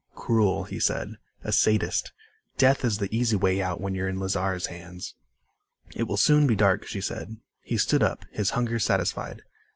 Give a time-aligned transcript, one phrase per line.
[0.15, 1.19] "Cruel," he said.
[1.43, 2.11] "A sadist.
[2.57, 5.13] Death is the easy way out when you're in Lazar's hands."
[5.95, 7.37] "It will soon be dark," she said.
[7.61, 9.43] He stood up, his hunger satisfied.